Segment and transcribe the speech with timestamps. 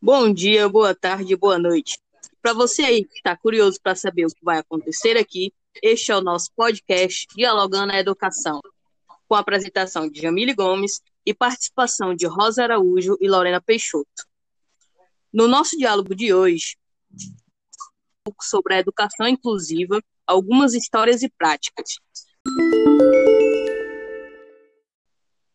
[0.00, 1.98] Bom dia, boa tarde, boa noite.
[2.40, 6.16] Para você aí que está curioso para saber o que vai acontecer aqui, este é
[6.16, 8.60] o nosso podcast Dialogando a Educação,
[9.26, 14.24] com a apresentação de Jamile Gomes e participação de Rosa Araújo e Lorena Peixoto.
[15.32, 16.76] No nosso diálogo de hoje,
[17.12, 17.34] um
[18.22, 21.96] pouco sobre a educação inclusiva, algumas histórias e práticas.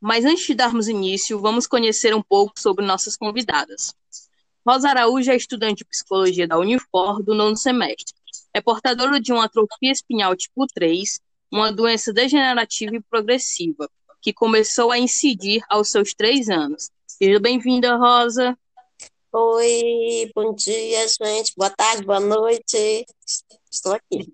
[0.02, 3.96] Mas antes de darmos início, vamos conhecer um pouco sobre nossas convidadas.
[4.66, 8.14] Rosa Araújo é estudante de psicologia da Unifor do nono semestre.
[8.54, 11.20] É portadora de uma atrofia espinhal tipo 3,
[11.52, 13.90] uma doença degenerativa e progressiva,
[14.22, 16.90] que começou a incidir aos seus três anos.
[17.06, 18.58] Seja bem-vinda, Rosa.
[19.34, 21.54] Oi, bom dia, gente.
[21.58, 23.06] Boa tarde, boa noite.
[23.70, 24.32] Estou aqui.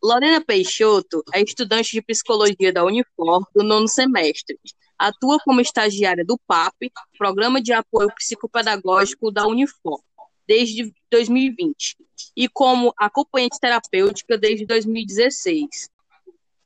[0.00, 4.56] Lorena Peixoto é estudante de psicologia da Unifor do nono semestre.
[4.98, 10.00] Atua como estagiária do PAP, Programa de Apoio Psicopedagógico da Unifor,
[10.46, 11.96] desde 2020,
[12.36, 15.90] e como acompanhante terapêutica desde 2016.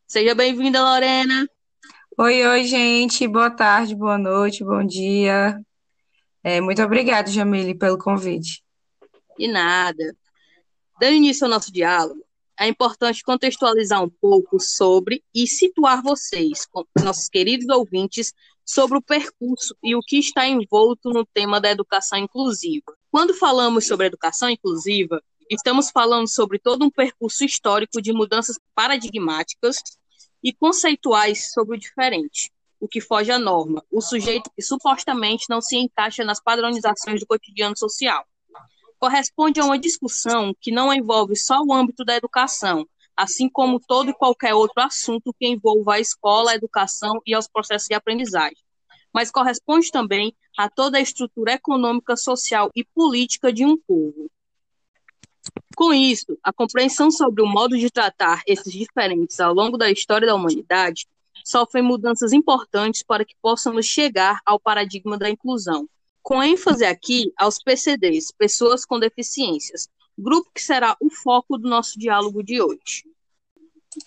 [0.07, 1.49] Seja bem-vinda, Lorena.
[2.19, 3.27] Oi, oi, gente.
[3.27, 5.61] Boa tarde, boa noite, bom dia.
[6.43, 8.63] É, muito obrigada, Jamile, pelo convite.
[9.39, 10.17] De nada.
[11.01, 12.23] Dando início ao nosso diálogo,
[12.61, 16.69] é importante contextualizar um pouco sobre e situar vocês,
[17.03, 18.35] nossos queridos ouvintes,
[18.67, 22.95] sobre o percurso e o que está envolto no tema da educação inclusiva.
[23.11, 29.83] Quando falamos sobre educação inclusiva, estamos falando sobre todo um percurso histórico de mudanças paradigmáticas
[30.45, 35.63] e conceituais sobre o diferente, o que foge à norma, o sujeito que supostamente não
[35.63, 38.23] se encaixa nas padronizações do cotidiano social
[39.01, 44.11] corresponde a uma discussão que não envolve só o âmbito da educação, assim como todo
[44.11, 48.63] e qualquer outro assunto que envolva a escola, a educação e aos processos de aprendizagem,
[49.13, 54.31] mas corresponde também a toda a estrutura econômica, social e política de um povo.
[55.75, 60.27] Com isso, a compreensão sobre o modo de tratar esses diferentes ao longo da história
[60.27, 61.07] da humanidade
[61.43, 65.89] sofre mudanças importantes para que possamos chegar ao paradigma da inclusão,
[66.23, 69.89] com ênfase aqui aos PCDs, pessoas com deficiências,
[70.19, 73.05] grupo que será o foco do nosso diálogo de hoje.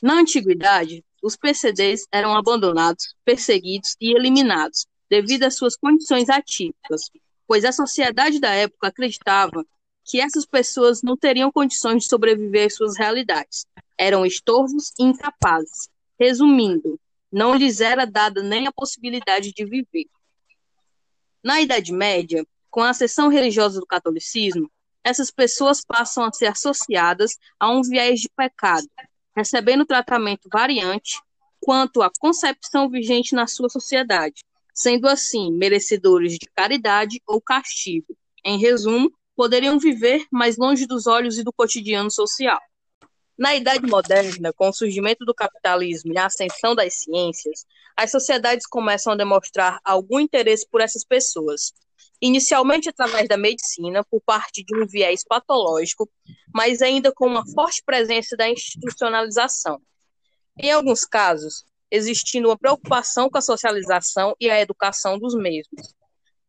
[0.02, 7.10] Na antiguidade, os PCDs eram abandonados, perseguidos e eliminados devido às suas condições atípicas,
[7.48, 9.66] pois a sociedade da época acreditava
[10.06, 13.66] que essas pessoas não teriam condições de sobreviver às suas realidades.
[13.98, 15.88] Eram estorvos e incapazes.
[16.20, 17.00] Resumindo,
[17.32, 20.08] não lhes era dada nem a possibilidade de viver.
[21.44, 24.72] Na Idade Média, com a seção religiosa do catolicismo,
[25.04, 28.88] essas pessoas passam a ser associadas a um viés de pecado,
[29.36, 31.20] recebendo tratamento variante
[31.60, 38.16] quanto à concepção vigente na sua sociedade, sendo assim merecedores de caridade ou castigo.
[38.46, 42.60] Em resumo, poderiam viver mais longe dos olhos e do cotidiano social.
[43.44, 48.66] Na Idade Moderna, com o surgimento do capitalismo e a ascensão das ciências, as sociedades
[48.66, 51.74] começam a demonstrar algum interesse por essas pessoas,
[52.22, 56.10] inicialmente através da medicina, por parte de um viés patológico,
[56.56, 59.82] mas ainda com uma forte presença da institucionalização.
[60.58, 65.94] Em alguns casos, existindo uma preocupação com a socialização e a educação dos mesmos.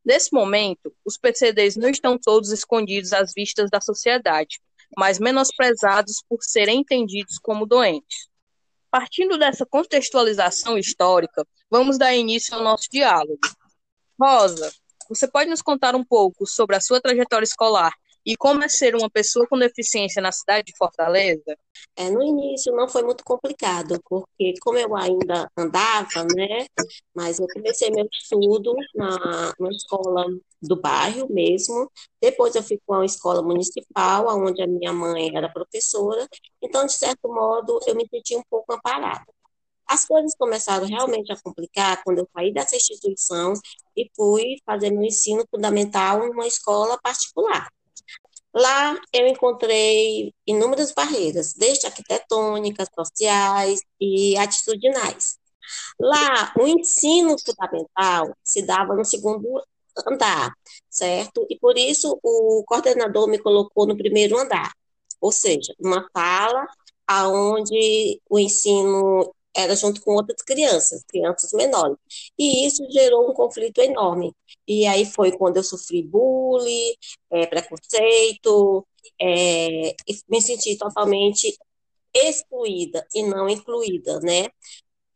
[0.05, 4.61] Nesse momento, os PCDs não estão todos escondidos às vistas da sociedade,
[4.97, 8.29] mas menosprezados por serem entendidos como doentes.
[8.91, 13.41] Partindo dessa contextualização histórica, vamos dar início ao nosso diálogo.
[14.21, 14.73] Rosa,
[15.09, 17.93] você pode nos contar um pouco sobre a sua trajetória escolar
[18.25, 21.57] e como é ser uma pessoa com deficiência na cidade de Fortaleza?
[21.97, 26.67] É, no início não foi muito complicado, porque como eu ainda andava, né,
[27.15, 30.25] mas eu comecei meu estudo na, na escola
[30.63, 31.91] do bairro mesmo,
[32.21, 36.27] depois eu fui para uma escola municipal, onde a minha mãe era professora,
[36.63, 39.27] então, de certo modo, eu me senti um pouco amparada.
[39.87, 43.53] As coisas começaram realmente a complicar quando eu saí dessa instituição
[43.97, 47.69] e fui fazer meu ensino fundamental em uma escola particular.
[48.55, 55.39] Lá eu encontrei inúmeras barreiras, desde arquitetônicas, sociais e atitudinais.
[55.99, 59.63] Lá, o ensino fundamental se dava no segundo
[60.07, 60.53] andar,
[60.91, 61.47] certo?
[61.51, 64.73] E por isso o coordenador me colocou no primeiro andar,
[65.21, 66.67] ou seja, uma sala
[67.07, 71.97] aonde o ensino era junto com outras crianças, crianças menores.
[72.39, 74.35] E isso gerou um conflito enorme.
[74.67, 76.95] E aí foi quando eu sofri bullying,
[77.31, 78.87] é, preconceito,
[79.21, 79.95] é,
[80.29, 81.57] me senti totalmente
[82.15, 84.47] excluída e não incluída, né?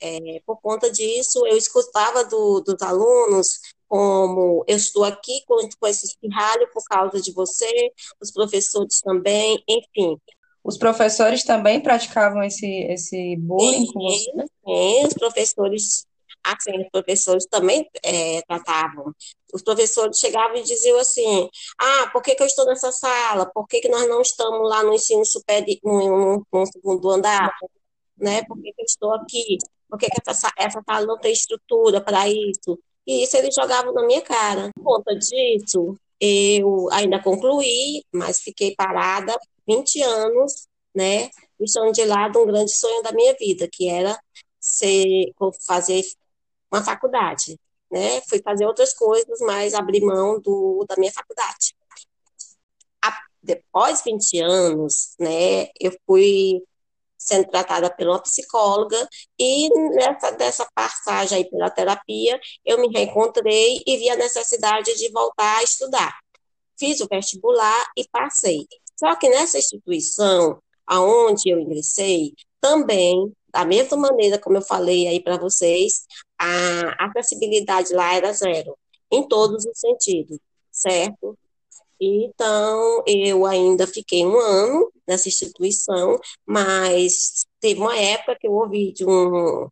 [0.00, 5.86] É, por conta disso, eu escutava do, dos alunos como eu estou aqui com, com
[5.86, 10.20] esse espirralho por causa de você, os professores também, enfim.
[10.68, 14.30] Os professores também praticavam esse, esse bullying sim, com você?
[14.66, 16.06] Sim, os professores,
[16.44, 19.14] assim, os professores também é, tratavam.
[19.50, 21.48] Os professores chegavam e diziam assim,
[21.80, 23.46] ah, por que, que eu estou nessa sala?
[23.46, 27.50] Por que, que nós não estamos lá no ensino superior, no, no, segundo andar?
[28.18, 28.44] Né?
[28.44, 29.56] Por que, que eu estou aqui?
[29.88, 32.78] Por que, que essa, essa sala não tem estrutura para isso?
[33.06, 34.68] E isso eles jogavam na minha cara.
[34.74, 39.34] Por conta disso, eu ainda concluí, mas fiquei parada
[39.68, 41.30] 20 anos, né?
[41.58, 44.18] Deixando de lado um grande sonho da minha vida, que era
[44.60, 45.32] ser,
[45.66, 46.02] fazer
[46.72, 47.58] uma faculdade,
[47.90, 48.20] né?
[48.28, 51.76] Fui fazer outras coisas, mas abri mão do, da minha faculdade.
[53.42, 56.62] Depois de 20 anos, né, eu fui
[57.16, 63.82] sendo tratada por uma psicóloga, e nessa dessa passagem aí pela terapia, eu me reencontrei
[63.86, 66.16] e vi a necessidade de voltar a estudar.
[66.78, 68.66] Fiz o vestibular e passei.
[68.98, 75.22] Só que nessa instituição, aonde eu ingressei, também, da mesma maneira como eu falei aí
[75.22, 76.04] para vocês,
[76.36, 78.76] a acessibilidade lá era zero,
[79.10, 80.38] em todos os sentidos,
[80.70, 81.38] certo?
[82.00, 88.92] Então, eu ainda fiquei um ano nessa instituição, mas teve uma época que eu ouvi
[88.92, 89.68] de um,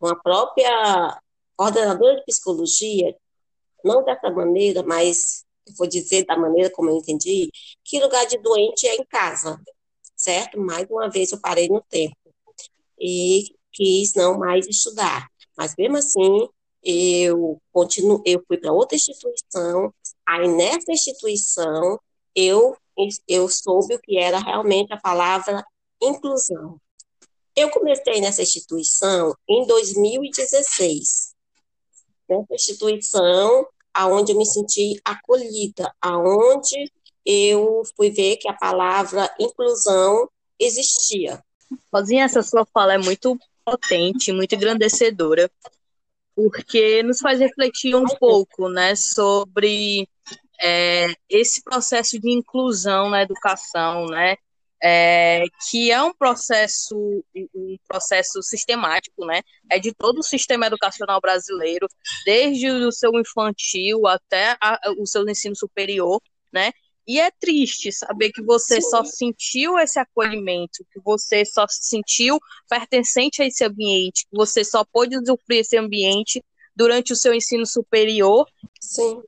[0.00, 1.18] uma própria
[1.56, 3.16] coordenadora de psicologia,
[3.82, 5.44] não dessa maneira, mas
[5.76, 7.50] vou dizer da maneira como eu entendi,
[7.84, 9.60] que lugar de doente é em casa,
[10.16, 10.58] certo?
[10.58, 12.16] Mais uma vez eu parei no tempo
[12.98, 16.48] e quis não mais estudar, mas mesmo assim
[16.82, 19.92] eu continuo, eu fui para outra instituição,
[20.26, 21.98] aí nessa instituição
[22.34, 22.76] eu
[23.26, 25.64] eu soube o que era realmente a palavra
[26.02, 26.78] inclusão.
[27.56, 31.34] Eu comecei nessa instituição em 2016.
[32.28, 36.90] Nessa instituição aonde eu me senti acolhida, aonde
[37.24, 40.28] eu fui ver que a palavra inclusão
[40.58, 41.42] existia.
[41.92, 45.50] Rosinha, essa sua fala é muito potente, muito engrandecedora
[46.34, 50.08] porque nos faz refletir um pouco, né, sobre
[50.60, 54.36] é, esse processo de inclusão na educação, né,
[54.82, 57.24] é, que é um processo,
[57.54, 61.86] um processo sistemático, né, é de todo o sistema educacional brasileiro,
[62.24, 66.20] desde o seu infantil até a, o seu ensino superior,
[66.52, 66.72] né,
[67.06, 68.88] e é triste saber que você Sim.
[68.88, 72.38] só sentiu esse acolhimento, que você só se sentiu
[72.68, 76.40] pertencente a esse ambiente, que você só pôde usufruir esse ambiente
[76.74, 78.46] durante o seu ensino superior.
[78.80, 79.20] Sim.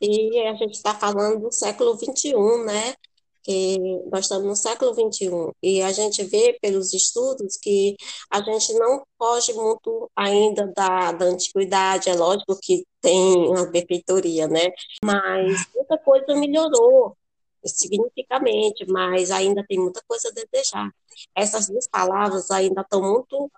[0.00, 2.32] E a gente está falando do século XXI,
[2.64, 2.94] né?
[3.42, 3.78] Que
[4.10, 5.30] nós estamos no século XXI
[5.62, 7.96] e a gente vê pelos estudos que
[8.30, 12.10] a gente não foge muito ainda da, da antiguidade.
[12.10, 14.70] É lógico que tem uma benfeitoria, né?
[15.04, 17.16] Mas muita coisa melhorou
[17.64, 20.90] significativamente, mas ainda tem muita coisa a desejar.
[21.34, 23.50] Essas duas palavras ainda estão muito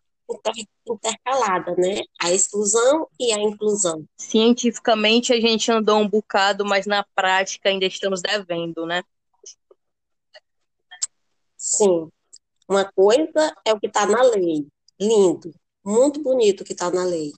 [0.88, 2.02] intercaladas, né?
[2.20, 4.04] A exclusão e a inclusão.
[4.16, 9.02] Cientificamente a gente andou um bocado, mas na prática ainda estamos devendo, né?
[11.62, 12.08] Sim.
[12.68, 14.66] Uma coisa é o que está na lei,
[15.00, 15.54] lindo,
[15.84, 17.32] muito bonito o que está na lei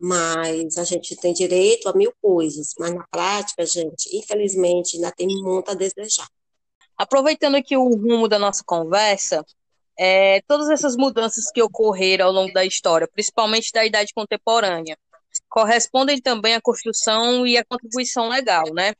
[0.00, 5.28] mas a gente tem direito a mil coisas, mas na prática, gente, infelizmente, ainda tem
[5.42, 6.26] muito a desejar.
[6.96, 9.44] Aproveitando aqui o rumo da nossa conversa,
[9.98, 14.96] é, todas essas mudanças que ocorreram ao longo da história, principalmente da idade contemporânea,
[15.50, 18.94] correspondem também à construção e à contribuição legal, né?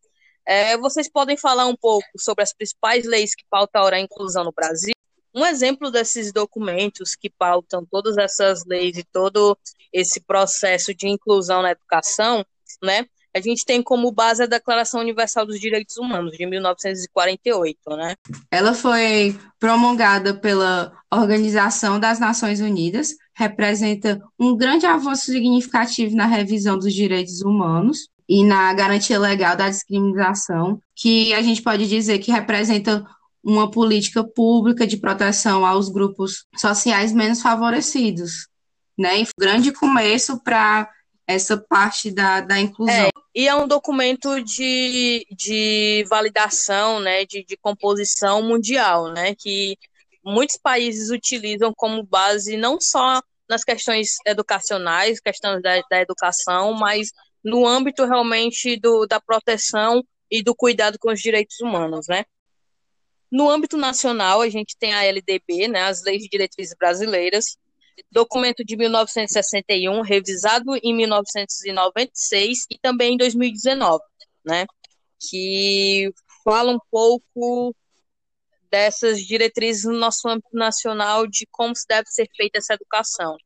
[0.47, 4.53] É, vocês podem falar um pouco sobre as principais leis que pautam a inclusão no
[4.53, 4.93] Brasil?
[5.35, 9.57] Um exemplo desses documentos que pautam todas essas leis e todo
[9.93, 12.45] esse processo de inclusão na educação,
[12.83, 13.07] né?
[13.33, 18.17] A gente tem como base a Declaração Universal dos Direitos Humanos, de 1948, né?
[18.51, 26.77] Ela foi promulgada pela Organização das Nações Unidas, representa um grande avanço significativo na revisão
[26.77, 32.31] dos direitos humanos e na garantia legal da discriminação, que a gente pode dizer que
[32.31, 33.05] representa
[33.43, 38.47] uma política pública de proteção aos grupos sociais menos favorecidos,
[38.97, 39.21] né?
[39.21, 40.89] E grande começo para
[41.27, 42.95] essa parte da, da inclusão.
[42.95, 49.77] É, e é um documento de, de validação, né, de, de composição mundial, né, que
[50.25, 57.11] muitos países utilizam como base não só nas questões educacionais, questões da, da educação, mas
[57.43, 62.25] no âmbito realmente do, da proteção e do cuidado com os direitos humanos, né?
[63.31, 67.57] No âmbito nacional, a gente tem a LDB, né, as Leis de Diretrizes Brasileiras,
[68.11, 74.03] documento de 1961, revisado em 1996 e também em 2019,
[74.45, 74.67] né?
[75.19, 76.13] Que
[76.45, 77.75] fala um pouco
[78.71, 83.37] dessas diretrizes no nosso âmbito nacional de como se deve ser feita essa educação.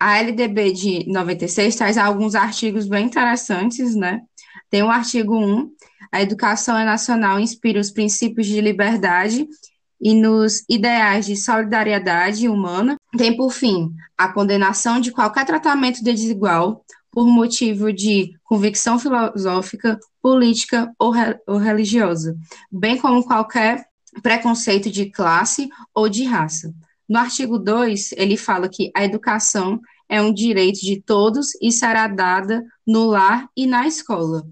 [0.00, 4.22] A LDB de 96 traz alguns artigos bem interessantes, né?
[4.70, 5.70] Tem o artigo 1,
[6.10, 9.46] a educação é nacional inspira os princípios de liberdade
[10.00, 12.96] e nos ideais de solidariedade humana.
[13.16, 20.90] Tem, por fim, a condenação de qualquer tratamento desigual por motivo de convicção filosófica, política
[20.98, 22.36] ou, re ou religiosa,
[22.70, 23.84] bem como qualquer
[24.22, 26.72] preconceito de classe ou de raça.
[27.10, 32.06] No artigo 2, ele fala que a educação é um direito de todos e será
[32.06, 34.46] dada no lar e na escola.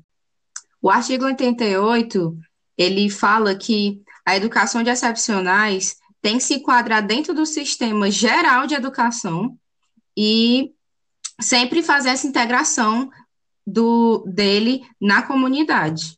[0.83, 2.37] O artigo 88,
[2.77, 8.67] ele fala que a educação de excepcionais tem que se enquadrar dentro do sistema geral
[8.67, 9.57] de educação
[10.17, 10.73] e
[11.41, 13.09] sempre fazer essa integração
[13.65, 16.18] do dele na comunidade.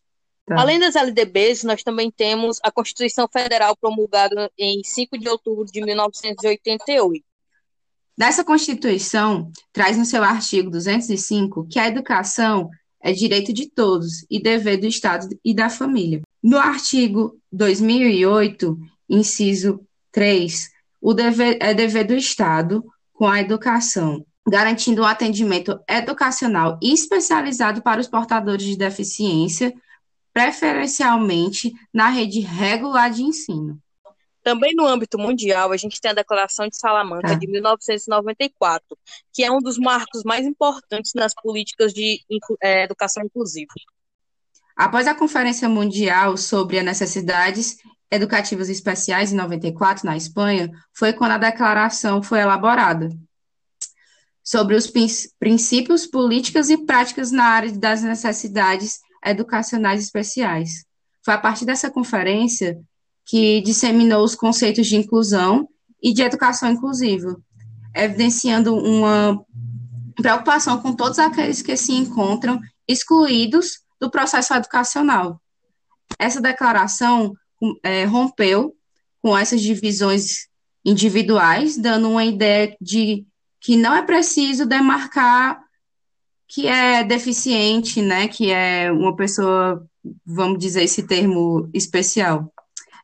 [0.50, 0.61] Tá.
[0.61, 5.80] Além das LDBs, nós também temos a Constituição Federal promulgada em 5 de outubro de
[5.80, 7.25] 1988.
[8.19, 12.69] Dessa Constituição, traz no seu artigo 205 que a educação
[13.00, 16.21] é direito de todos e dever do Estado e da família.
[16.42, 18.76] No artigo 2008,
[19.09, 20.69] inciso 3,
[21.00, 28.00] o dever é dever do Estado com a educação, garantindo um atendimento educacional especializado para
[28.00, 29.73] os portadores de deficiência,
[30.32, 33.80] preferencialmente na rede regular de ensino.
[34.42, 38.96] Também no âmbito mundial, a gente tem a Declaração de Salamanca, de 1994,
[39.32, 42.20] que é um dos marcos mais importantes nas políticas de
[42.62, 43.72] é, educação inclusiva.
[44.75, 47.76] Após a Conferência Mundial sobre as Necessidades
[48.10, 53.10] Educativas Especiais, em 94, na Espanha, foi quando a declaração foi elaborada
[54.42, 54.90] sobre os
[55.38, 60.85] princípios, políticas e práticas na área das necessidades educacionais especiais.
[61.25, 62.79] Foi a partir dessa conferência
[63.27, 65.69] que disseminou os conceitos de inclusão
[66.03, 67.37] e de educação inclusiva,
[67.95, 69.45] evidenciando uma
[70.17, 75.41] preocupação com todos aqueles que se encontram excluídos do processo educacional.
[76.19, 77.35] Essa declaração
[77.83, 78.75] é, rompeu
[79.23, 80.49] com essas divisões
[80.85, 83.27] individuais, dando uma ideia de
[83.61, 85.60] que não é preciso demarcar
[86.50, 89.87] que é deficiente, né, que é uma pessoa,
[90.26, 92.52] vamos dizer esse termo especial.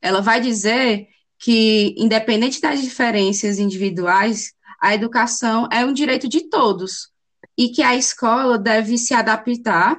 [0.02, 1.06] Ela vai dizer
[1.38, 7.12] que, independente das diferenças individuais, a educação é um direito de todos
[7.56, 9.96] e que a escola deve se adaptar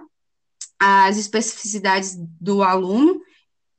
[0.77, 3.22] às especificidades do aluno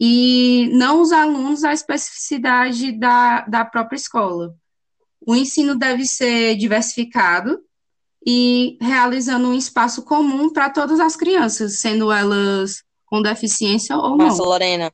[0.01, 4.55] e não os alunos à especificidade da, da própria escola.
[5.21, 7.61] O ensino deve ser diversificado
[8.27, 14.29] e realizando um espaço comum para todas as crianças, sendo elas com deficiência ou não.
[14.29, 14.93] Nossa, Lorena,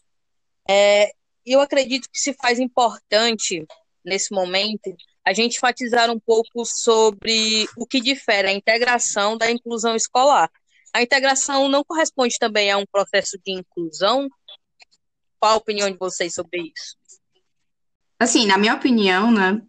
[0.69, 1.13] é,
[1.45, 3.67] eu acredito que se faz importante,
[4.05, 9.97] nesse momento, a gente enfatizar um pouco sobre o que difere a integração da inclusão
[9.97, 10.51] escolar.
[10.93, 14.29] A integração não corresponde também a um processo de inclusão?
[15.41, 16.97] Qual a opinião de vocês sobre isso?
[18.19, 19.61] Assim, na minha opinião, né,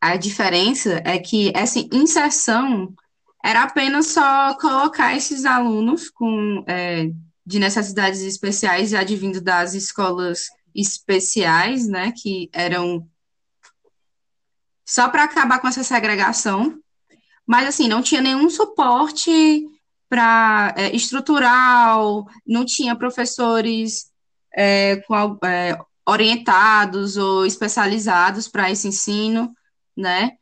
[0.00, 2.94] a diferença é que essa inserção
[3.44, 7.10] era apenas só colocar esses alunos com é,
[7.44, 13.08] de necessidades especiais advindo das escolas especiais, né, que eram
[14.86, 16.78] só para acabar com essa segregação,
[17.46, 19.66] mas assim, não tinha nenhum suporte
[20.08, 24.10] para é, estrutural, não tinha professores
[24.54, 29.54] é, com, é, orientados ou especializados para esse ensino,
[29.98, 30.32] né?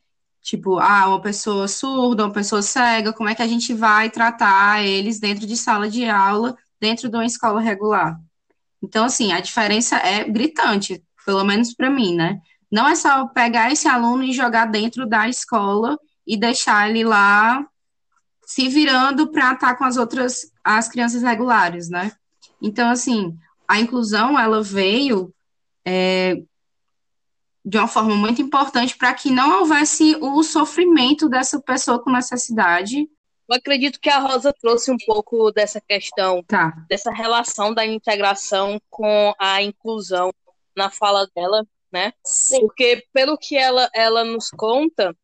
[0.42, 4.84] Tipo, ah, uma pessoa surda, uma pessoa cega, como é que a gente vai tratar
[4.84, 8.20] eles dentro de sala de aula, dentro de uma escola regular?
[8.80, 12.40] Então, assim, a diferença é gritante, pelo menos para mim, né?
[12.70, 17.66] Não é só pegar esse aluno e jogar dentro da escola e deixar ele lá
[18.44, 22.12] se virando para estar com as outras, as crianças regulares, né?
[22.62, 23.36] Então, assim,
[23.66, 25.34] a inclusão, ela veio
[25.84, 26.40] é,
[27.66, 33.08] de uma forma muito importante para que não houvesse o sofrimento dessa pessoa com necessidade
[33.48, 36.84] eu acredito que a Rosa trouxe um pouco dessa questão, tá.
[36.88, 40.32] dessa relação da integração com a inclusão
[40.76, 42.12] na fala dela, né?
[42.24, 42.60] Sim.
[42.60, 45.16] Porque, pelo que ela, ela nos conta,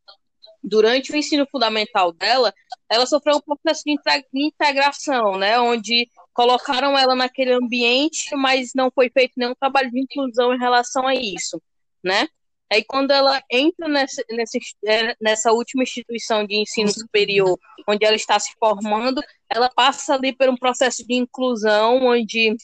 [0.63, 2.55] durante o ensino fundamental dela,
[2.89, 3.99] ela sofreu um processo de
[4.33, 5.59] integração, né?
[5.59, 11.09] Onde colocaram ela naquele ambiente, mas não foi feito nenhum trabalho de inclusão em relação
[11.09, 11.61] a isso,
[12.03, 12.29] né?
[12.73, 18.17] Aí quando ela entra nessa, nessa, é, nessa última instituição de ensino superior, onde ela
[18.17, 22.57] está se formando, ela passa ali por um processo de inclusão, onde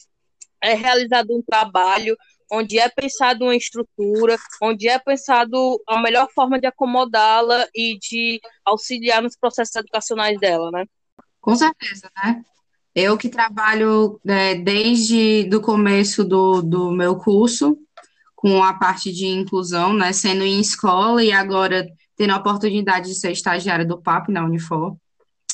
[0.63, 2.17] é realizado um trabalho,
[2.51, 8.41] onde é pensado uma estrutura, onde é pensado a melhor forma de acomodá-la e de
[8.65, 10.85] auxiliar nos processos educacionais dela, né?
[11.39, 12.43] Com certeza, né?
[12.95, 17.77] Eu que trabalho é, desde do começo do, do meu curso
[18.39, 23.15] com a parte de inclusão, né, sendo em escola e agora tendo a oportunidade de
[23.15, 24.95] ser estagiária do PAP na Unifor,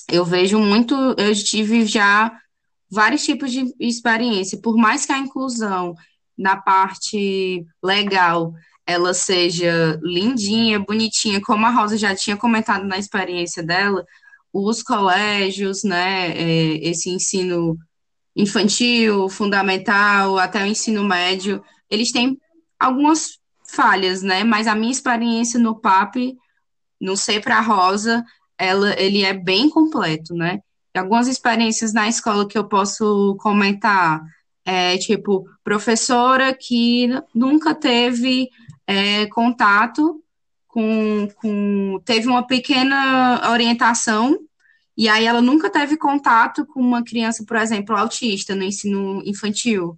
[0.08, 2.32] eu vejo muito, eu tive já
[2.88, 5.96] vários tipos de experiência, por mais que a inclusão
[6.38, 8.54] na parte legal
[8.86, 14.06] ela seja lindinha, bonitinha, como a Rosa já tinha comentado na experiência dela,
[14.54, 17.80] os colégios, né, é, esse ensino
[18.36, 22.38] infantil, fundamental, até o ensino médio, eles têm
[22.80, 26.38] algumas falhas, né, mas a minha experiência no PAP,
[27.00, 28.24] não sei para a Rosa,
[28.58, 30.60] ela, ele é bem completo, né,
[30.98, 34.22] algumas experiências na escola que eu posso comentar,
[34.64, 38.50] é, tipo, professora que nunca teve
[38.88, 40.22] é, contato
[40.68, 42.02] com, com.
[42.04, 44.38] teve uma pequena orientação,
[44.98, 49.98] e aí ela nunca teve contato com uma criança, por exemplo, autista no ensino infantil.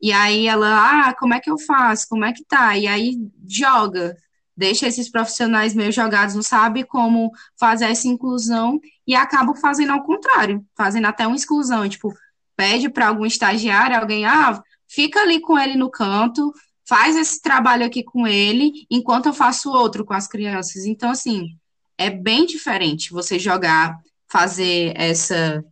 [0.00, 2.06] E aí ela, ah, como é que eu faço?
[2.08, 2.76] Como é que tá?
[2.76, 3.16] E aí
[3.48, 4.16] joga,
[4.56, 10.02] deixa esses profissionais meio jogados, não sabe como fazer essa inclusão e acaba fazendo ao
[10.04, 12.12] contrário, fazendo até uma exclusão, tipo,
[12.56, 16.52] pede para algum estagiário, alguém, ah, fica ali com ele no canto,
[16.88, 20.86] faz esse trabalho aqui com ele, enquanto eu faço outro com as crianças.
[20.86, 21.56] Então, assim,
[21.98, 23.98] é bem diferente você jogar,
[24.28, 25.64] fazer essa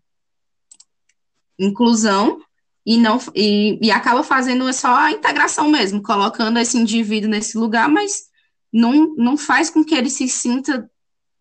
[1.58, 2.43] inclusão
[2.86, 7.88] e não e, e acaba fazendo só a integração mesmo, colocando esse indivíduo nesse lugar,
[7.88, 8.24] mas
[8.72, 10.90] não, não faz com que ele se sinta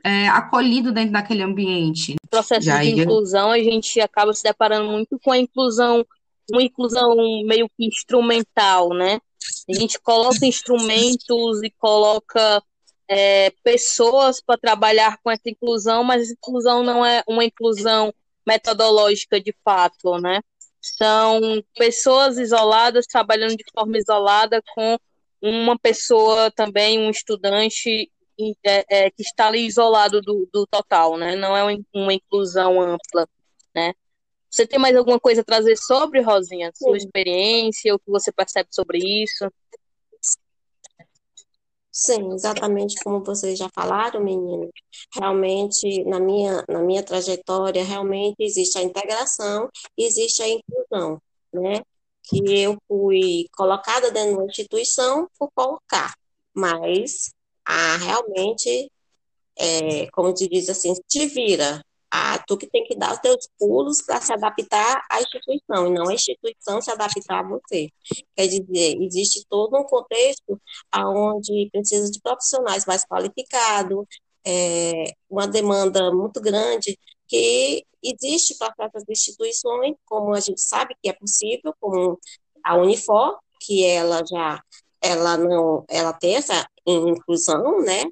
[0.03, 2.15] é, acolhido dentro daquele ambiente.
[2.23, 3.03] No processo Já de ia...
[3.03, 6.05] inclusão, a gente acaba se deparando muito com a inclusão,
[6.51, 9.19] uma inclusão meio que instrumental, né?
[9.69, 12.61] A gente coloca instrumentos e coloca
[13.07, 18.13] é, pessoas para trabalhar com essa inclusão, mas essa inclusão não é uma inclusão
[18.45, 20.41] metodológica de fato, né?
[20.83, 24.97] São pessoas isoladas trabalhando de forma isolada com
[25.41, 28.11] uma pessoa também, um estudante
[28.63, 31.35] é, é, que está ali isolado do, do total, né?
[31.35, 33.27] Não é uma inclusão ampla,
[33.73, 33.93] né?
[34.49, 36.71] Você tem mais alguma coisa a trazer sobre, Rosinha?
[36.75, 37.05] Sua Sim.
[37.05, 39.49] experiência, o que você percebe sobre isso?
[41.95, 44.67] Sim, exatamente como vocês já falaram, menino.
[45.13, 51.21] Realmente, na minha, na minha trajetória, realmente existe a integração, existe a inclusão,
[51.53, 51.83] né?
[52.23, 56.15] Que eu fui colocada dentro de uma instituição por colocar,
[56.53, 57.31] mas
[57.63, 58.91] ah, realmente,
[59.59, 61.83] é, como se diz assim, te vira.
[62.15, 65.91] Ah, tu que tem que dar os teus pulos para se adaptar à instituição, e
[65.91, 67.89] não a instituição se adaptar a você.
[68.35, 70.61] Quer dizer, existe todo um contexto
[70.95, 74.05] onde precisa de profissionais mais qualificados,
[74.45, 81.09] é, uma demanda muito grande, que existe para essas instituições, como a gente sabe que
[81.09, 82.19] é possível, como
[82.63, 84.61] a Unifor, que ela já
[85.01, 88.03] ela não ela tem essa inclusão, né?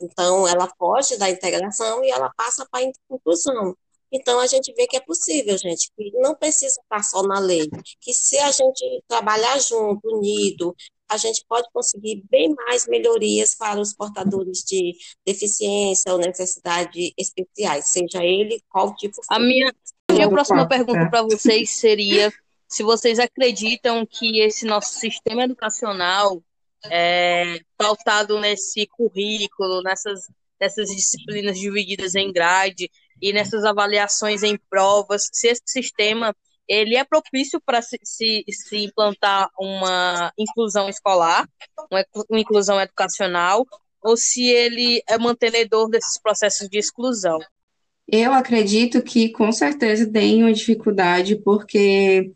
[0.00, 3.76] Então, ela foge da integração e ela passa para a inclusão.
[4.12, 7.68] Então, a gente vê que é possível, gente, que não precisa estar só na lei,
[8.00, 10.74] que se a gente trabalhar junto, unido,
[11.08, 17.86] a gente pode conseguir bem mais melhorias para os portadores de deficiência ou necessidade especiais,
[17.86, 19.22] seja ele qual tipo for.
[19.28, 19.72] A minha,
[20.08, 22.32] a minha próxima pergunta para vocês seria
[22.68, 26.40] se vocês acreditam que esse nosso sistema educacional
[26.86, 30.20] é, pautado nesse currículo, nessas,
[30.60, 32.90] nessas disciplinas divididas em grade
[33.20, 36.34] e nessas avaliações em provas, se esse sistema
[36.70, 41.48] ele é propício para se, se, se, implantar uma inclusão escolar,
[41.90, 43.66] uma, inclusão educacional,
[44.00, 47.40] ou se ele é mantenedor desses processos de exclusão.
[48.06, 52.30] Eu acredito que com certeza tem uma dificuldade, porque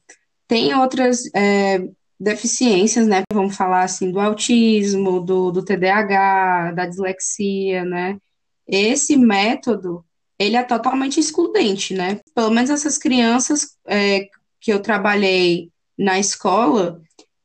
[0.49, 1.79] tem outras é,
[2.19, 3.23] deficiências, né?
[3.33, 8.19] Vamos falar assim do autismo, do, do TDAH, da dislexia, né?
[8.67, 10.05] Esse método
[10.39, 12.21] ele é totalmente excludente, né?
[12.35, 14.29] Pelo menos essas crianças é,
[14.61, 17.01] que eu trabalhei na escola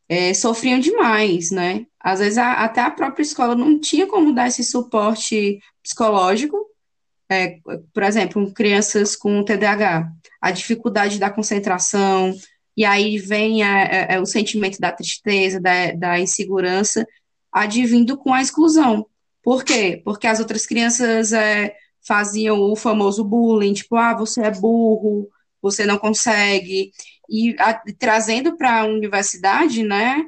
[0.07, 1.85] é, sofriam demais, né?
[1.99, 6.57] Às vezes a, até a própria escola não tinha como dar esse suporte psicológico.
[7.31, 7.59] É,
[7.93, 12.33] por exemplo, crianças com TDAH, a dificuldade da concentração,
[12.79, 17.05] e aí vem a, a, o sentimento da tristeza, da, da insegurança,
[17.51, 19.05] advindo com a exclusão.
[19.43, 20.01] Por quê?
[20.01, 21.75] Porque as outras crianças é,
[22.07, 25.27] faziam o famoso bullying, tipo, ah, você é burro,
[25.61, 26.93] você não consegue.
[27.29, 30.23] E a, trazendo para a universidade, né,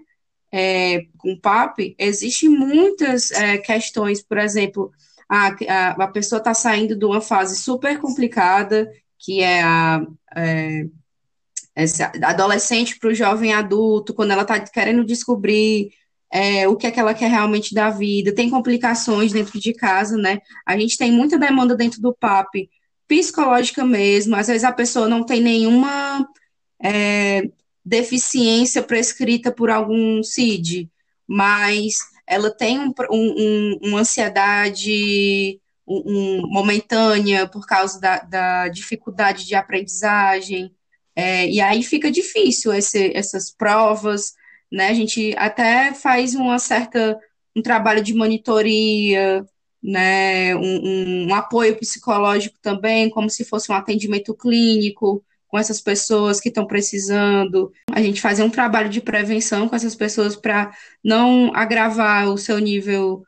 [0.52, 4.92] é, com o PAP, existem muitas é, questões, por exemplo,
[5.30, 10.86] a, a, a pessoa está saindo de uma fase super complicada, que é a é,
[11.76, 15.92] essa adolescente para o jovem adulto, quando ela está querendo descobrir
[16.32, 20.18] é, o que é que ela quer realmente da vida, tem complicações dentro de casa,
[20.18, 20.40] né?
[20.66, 22.70] A gente tem muita demanda dentro do PAP,
[23.08, 26.26] psicológica mesmo, às vezes a pessoa não tem nenhuma
[26.82, 27.50] é,
[27.84, 30.90] deficiência prescrita por algum CID,
[31.28, 39.56] mas ela tem um, um, uma ansiedade um, momentânea por causa da, da dificuldade de
[39.56, 40.74] aprendizagem,
[41.16, 44.34] é, e aí fica difícil esse, essas provas,
[44.72, 44.88] né?
[44.90, 47.20] A gente até faz uma certa
[47.56, 49.46] um trabalho de monitoria,
[49.84, 50.56] né?
[50.56, 56.48] Um, um, apoio psicológico também, como se fosse um atendimento clínico com essas pessoas que
[56.48, 57.72] estão precisando.
[57.92, 60.72] A gente fazer um trabalho de prevenção com essas pessoas para
[61.04, 63.26] não agravar o seu nível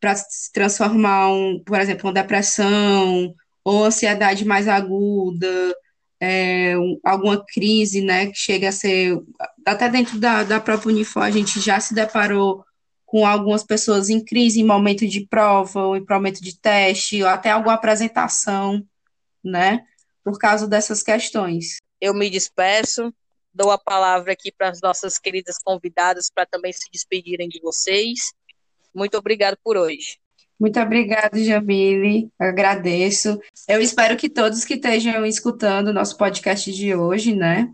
[0.00, 5.74] para se transformar, um, por exemplo, uma depressão ou ansiedade mais aguda
[6.20, 6.74] é,
[7.04, 9.18] alguma crise, né, que chega a ser,
[9.64, 12.64] até dentro da, da própria Unifor, a gente já se deparou
[13.04, 17.28] com algumas pessoas em crise em momento de prova, ou em momento de teste, ou
[17.28, 18.84] até alguma apresentação,
[19.44, 19.84] né,
[20.24, 21.76] por causa dessas questões.
[22.00, 23.12] Eu me despeço,
[23.54, 28.18] dou a palavra aqui para as nossas queridas convidadas para também se despedirem de vocês.
[28.94, 30.18] Muito obrigado por hoje.
[30.58, 32.30] Muito obrigada, Jamile.
[32.38, 33.38] Agradeço.
[33.68, 37.70] Eu espero que todos que estejam escutando o nosso podcast de hoje, né,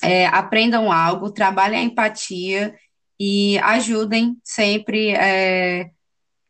[0.00, 2.74] é, aprendam algo, trabalhem a empatia
[3.18, 5.90] e ajudem sempre é,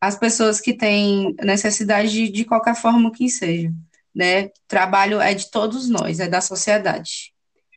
[0.01, 3.73] as pessoas que têm necessidade de, de qualquer forma que seja.
[4.15, 4.47] Né?
[4.47, 7.33] O trabalho é de todos nós, é da sociedade.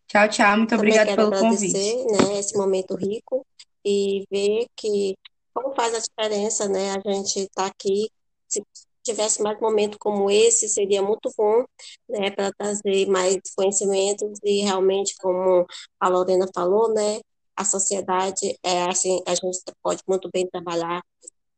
[0.07, 0.57] Tchau, tchau.
[0.57, 1.73] Muito obrigada pelo convite.
[1.73, 3.45] Né, esse momento rico
[3.85, 5.15] e ver que
[5.57, 6.91] como faz a diferença, né?
[6.91, 8.11] A gente está aqui.
[8.47, 8.63] Se
[9.03, 11.65] tivesse mais momento como esse, seria muito bom,
[12.07, 12.29] né?
[12.29, 15.65] Para trazer mais conhecimentos e realmente, como
[15.99, 17.19] a Lorena falou, né?
[17.55, 21.01] A sociedade é assim, a gente pode muito bem trabalhar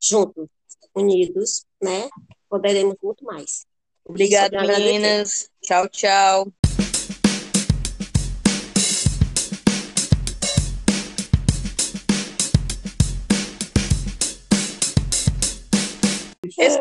[0.02, 0.48] juntos,
[0.96, 2.10] unidos, né?
[2.50, 3.66] Poderemos muito mais.
[4.06, 5.50] Obrigada, meninas.
[5.62, 6.59] Tchau, tchau.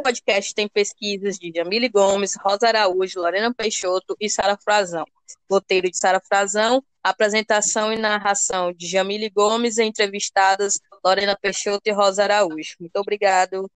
[0.08, 5.04] Podcast tem pesquisas de Jamile Gomes, Rosa Araújo, Lorena Peixoto e Sara Frazão.
[5.50, 12.22] Roteiro de Sara Frazão, apresentação e narração de Jamile Gomes, entrevistadas Lorena Peixoto e Rosa
[12.22, 12.74] Araújo.
[12.80, 13.66] Muito obrigado.